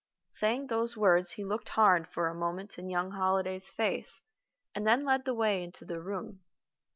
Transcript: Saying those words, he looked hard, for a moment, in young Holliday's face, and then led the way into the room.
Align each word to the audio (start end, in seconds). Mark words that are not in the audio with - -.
Saying 0.31 0.65
those 0.65 0.97
words, 0.97 1.29
he 1.33 1.43
looked 1.43 1.69
hard, 1.69 2.07
for 2.11 2.25
a 2.27 2.33
moment, 2.33 2.79
in 2.79 2.89
young 2.89 3.11
Holliday's 3.11 3.69
face, 3.69 4.21
and 4.73 4.87
then 4.87 5.05
led 5.05 5.25
the 5.25 5.35
way 5.35 5.61
into 5.63 5.85
the 5.85 6.01
room. 6.01 6.39